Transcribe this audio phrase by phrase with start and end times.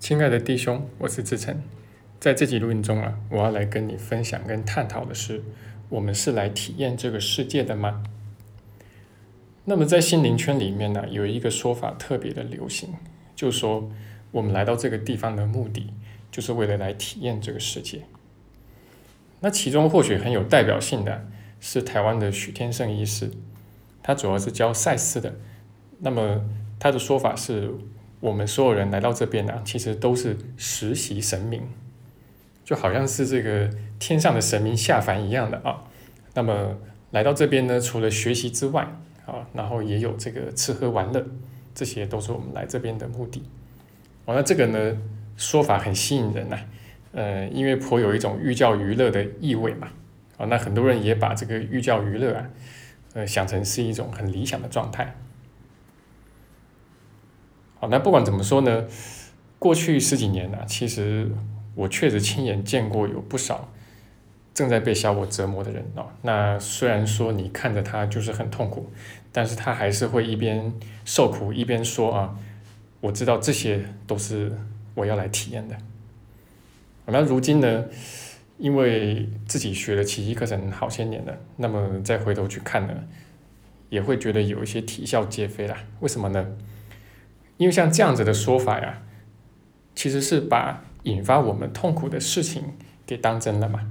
[0.00, 1.62] 亲爱的弟兄，我是志成，
[2.18, 5.42] 在这集录音中啊，我要来跟你分享跟探讨的是，
[5.90, 8.02] 我们是来体验这个世界的吗？
[9.66, 12.94] 那么在心灵圈里面呢，有一个说法特别的流行，
[13.36, 13.90] 就说
[14.30, 15.92] 我们来到这个地方的目的，
[16.32, 18.00] 就是为了来体验这个世界。
[19.40, 21.28] 那其中或许很有代表性的
[21.60, 23.30] 是台湾的许天胜医师，
[24.02, 25.34] 他主要是教赛斯的。
[25.98, 26.42] 那么
[26.78, 27.74] 他的说法是。
[28.20, 31.62] 我们所有人来到这边呢，其实都是实习神明，
[32.64, 35.84] 就好像是这个天上的神明下凡一样的啊。
[36.34, 36.76] 那么
[37.10, 38.86] 来到这边呢，除了学习之外
[39.26, 41.26] 啊，然后也有这个吃喝玩乐，
[41.74, 43.42] 这些都是我们来这边的目的。
[44.26, 44.96] 哦，那这个呢
[45.36, 46.58] 说法很吸引人呐，
[47.12, 49.88] 呃，因为颇有一种寓教于乐的意味嘛。
[50.36, 52.50] 啊，那很多人也把这个寓教于乐啊，
[53.14, 55.14] 呃，想成是一种很理想的状态。
[57.80, 58.84] 好，那不管怎么说呢，
[59.58, 61.32] 过去十几年呢，其实
[61.74, 63.72] 我确实亲眼见过有不少
[64.52, 66.06] 正在被小我折磨的人哦。
[66.20, 68.90] 那虽然说你看着他就是很痛苦，
[69.32, 70.70] 但是他还是会一边
[71.06, 72.36] 受苦一边说啊，
[73.00, 74.52] 我知道这些都是
[74.94, 75.74] 我要来体验的。
[77.06, 77.86] 那如今呢，
[78.58, 82.92] 因为自己学了奇迹课程好些年了，那么再回头去看呢，
[83.88, 85.78] 也会觉得有一些啼笑皆非啦。
[86.00, 86.46] 为什么呢？
[87.60, 89.02] 因为像这样子的说法呀，
[89.94, 92.64] 其实是把引发我们痛苦的事情
[93.04, 93.90] 给当真了嘛，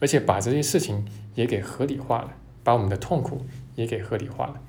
[0.00, 2.32] 而且把这些事情也给合理化了，
[2.64, 4.60] 把我们的痛苦也给合理化了。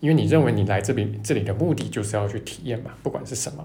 [0.00, 3.64] 因为你认为你来这里这里的目的就是要去体验嘛，不管是什么。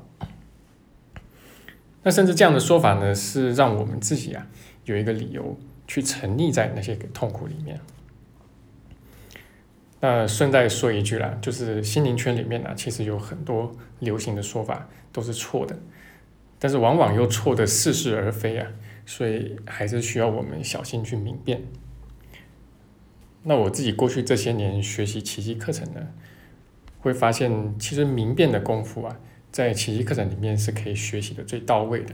[2.03, 4.45] 那甚至这样的说法呢，是让我们自己啊
[4.85, 7.79] 有一个理由去沉溺在那些痛苦里面。
[10.05, 15.79] 那顺带说一句啦，就是心灵圈里面呢，其实有很多流行的说法都是错的，
[16.59, 18.67] 但是往往又错的似是而非啊，
[19.05, 21.61] 所以还是需要我们小心去明辨。
[23.43, 26.09] 那我自己过去这些年学习奇迹课程呢，
[26.99, 29.17] 会发现其实明辨的功夫啊，
[29.53, 32.13] 在奇迹课程里面是可以学习的最到位的。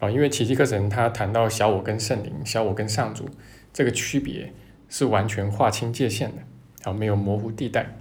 [0.00, 3.26] 啊，因为奇迹课程它谈到小我跟圣灵、小我跟上主
[3.72, 4.52] 这个区别。
[4.88, 7.94] 是完全划清界限的，啊，没有模糊地带。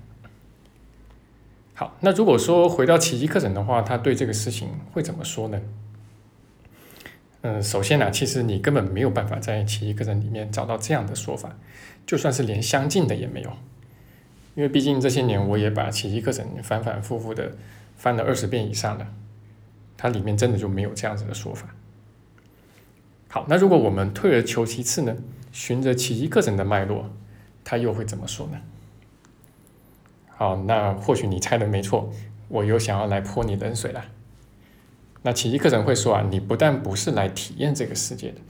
[1.74, 5.62] 好，那如果说回到奇迹课程的话，他对这个事情会怎么说呢？
[7.42, 11.56] 嗯，首先呢，其实你根本没有办法在奇迹课程里面找到这样的说法，
[12.06, 13.52] 就算是连相近的也没有，
[14.56, 17.52] 因为毕竟这些年我也把奇迹课程反反复复的
[17.96, 19.14] 翻了二十遍以上了，
[19.96, 21.76] 它里面真的就没有这样子的说法。
[23.28, 25.16] 好，那如果我们退而求其次呢？
[25.58, 27.10] 循着奇迹课程的脉络，
[27.64, 28.62] 他又会怎么说呢？
[30.28, 32.14] 好，那或许你猜的没错，
[32.48, 34.06] 我又想要来泼你冷水了。
[35.24, 38.42] 那奇迹课程会说啊，你不但不是来体验这个世界的，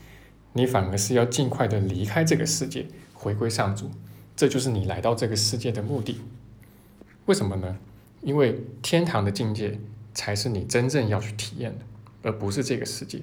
[0.52, 3.90] 你反而是要尽快的离开这个世界，回归上主，
[4.36, 6.20] 这就是你来到这个世界的目的。
[7.28, 7.78] 为什么呢？
[8.20, 9.80] 因为天堂的境界
[10.14, 11.86] 才是你真正要去体验的，
[12.24, 13.22] 而不是这个世界。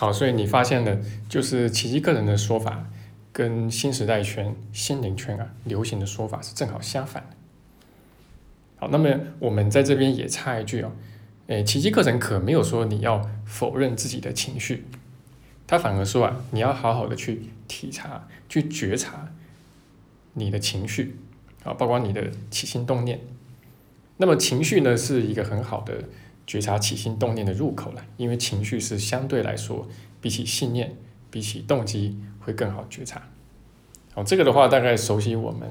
[0.00, 0.96] 好，所以你发现了，
[1.28, 2.86] 就是奇迹个人的说法，
[3.32, 7.36] 跟新时代圈、心灵圈啊流行的说法是正好相反的。
[8.76, 9.10] 好，那么
[9.40, 10.92] 我们在这边也插一句哦，
[11.48, 14.84] 诶，奇迹课程可没有说你要否认自己的情绪，
[15.66, 19.32] 他反而说啊，你要好好的去体察、去觉察
[20.34, 21.16] 你的情绪
[21.64, 23.18] 啊，包括你的起心动念。
[24.18, 26.04] 那么情绪呢，是一个很好的。
[26.48, 29.86] 觉察起心动念的入口了，因为情绪是相对来说，
[30.18, 30.96] 比起信念，
[31.30, 33.20] 比起动机会更好觉察。
[34.14, 35.68] 哦，这个的话，大概熟悉我们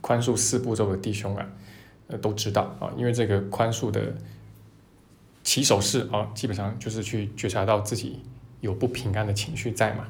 [0.00, 1.46] 宽恕四步骤的弟兄啊，
[2.08, 4.16] 呃，都知道啊，因为这个宽恕的
[5.44, 8.18] 起手式啊，基本上就是去觉察到自己
[8.60, 10.08] 有不平安的情绪在嘛。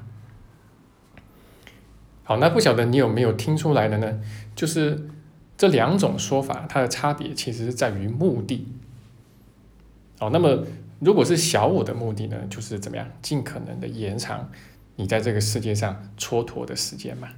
[2.25, 4.19] 好，那不晓得你有没有听出来的呢？
[4.55, 5.11] 就是
[5.59, 8.67] 这两种说法，它的差别其实是在于目的。
[10.19, 10.65] 哦，那么
[10.99, 14.51] 如果是小我的目的呢，就是怎么样，尽可能的延长
[14.97, 17.29] 你在这个世界上蹉跎的时间嘛。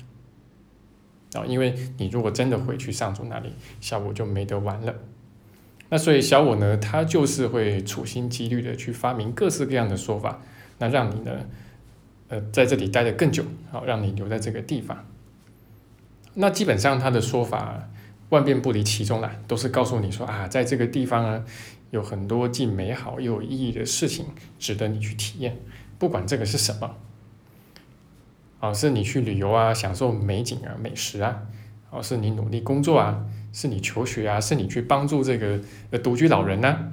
[1.34, 4.94] 哦，因为你如果真的回去上主那里，小我就没得玩了。
[5.88, 10.40] 那所以小我呢，他就是会处心积虑的去发明各式各样的说法，
[10.78, 11.32] 那让你呢，
[12.28, 13.42] 呃，在这里待得更久，
[13.72, 15.04] 好，让你留在这个地方。
[16.34, 17.88] 那基本上他的说法
[18.28, 21.44] 万变不离其中啦，都是告诉你说啊，在这个地方啊。
[21.90, 24.26] 有很多既美好又有意义的事情
[24.58, 25.56] 值得你去体验，
[25.98, 26.96] 不管这个是什么，
[28.60, 31.42] 啊，是你去旅游啊，享受美景啊、美食啊，
[31.90, 36.92] 哦，是你努力工作啊，是你求学啊，是你去帮助这个呃独居老人呢，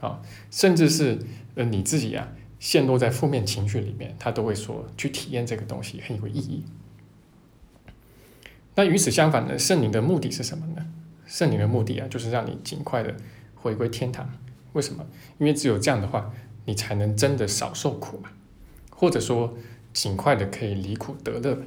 [0.00, 0.20] 啊，
[0.50, 1.18] 甚至是
[1.54, 6.64] 呃你自己啊陷落在负面情绪里面，他都会说去体验这个东西很有意义。
[8.74, 10.84] 那与此相反呢，圣灵的目的是什么呢？
[11.26, 13.14] 圣灵的目的啊，就是让你尽快的
[13.64, 14.30] 回归天堂。
[14.74, 15.06] 为什么？
[15.38, 16.30] 因为只有这样的话，
[16.66, 18.28] 你才能真的少受苦嘛，
[18.90, 19.54] 或者说
[19.94, 21.58] 尽快的可以离苦得乐。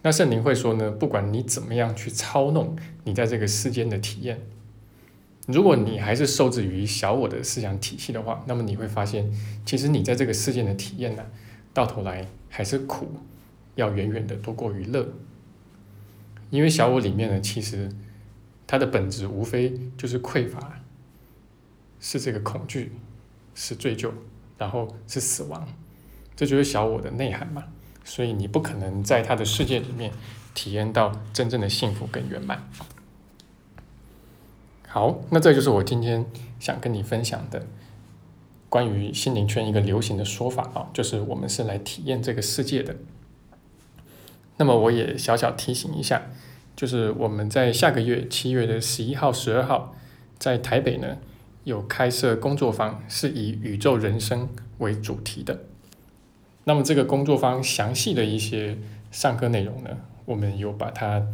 [0.00, 2.74] 那圣灵会说呢，不管你怎么样去操弄
[3.04, 4.40] 你在这个世间的体验，
[5.46, 9.30] 如果你还是受制于小我的思想体系的话，那么你会发现，
[9.66, 11.22] 其实你在这个世间的体验呢，
[11.74, 13.08] 到头来还是苦，
[13.74, 15.06] 要远远的多过于乐。
[16.48, 17.90] 因为小我里面呢，其实
[18.66, 20.80] 它的本质无非就是匮乏，
[22.00, 22.92] 是这个恐惧，
[23.54, 24.10] 是罪疚，
[24.58, 25.68] 然后是死亡，
[26.34, 27.64] 这就是小我的内涵嘛。
[28.04, 30.12] 所以你不可能在他的世界里面
[30.54, 32.68] 体验到真正的幸福跟圆满。
[34.86, 36.24] 好，那这就是我今天
[36.58, 37.66] 想跟你分享的
[38.68, 42.96] 关于心灵圈一个流行的说法啊，就是我们是来体验这个世界的。
[44.56, 46.30] 那么我也小小提醒一下，
[46.76, 49.96] 就是我们在下个月七月的十一号、十二号，
[50.38, 51.16] 在台北呢
[51.64, 54.46] 有开设工作坊，是以宇宙人生
[54.78, 55.60] 为主题的。
[56.64, 58.76] 那么这个工作坊详细的一些
[59.10, 59.90] 上课内容呢，
[60.26, 61.26] 我们有把它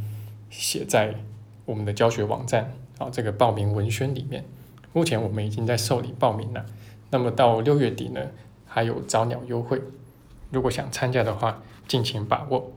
[0.49, 1.17] 写在
[1.65, 4.45] 我们的教学网站啊这个报名文宣里面。
[4.93, 6.65] 目前我们已经在受理报名了，
[7.11, 8.21] 那么到六月底呢
[8.67, 9.83] 还有早鸟优惠，
[10.51, 12.71] 如果想参加的话，尽情把握。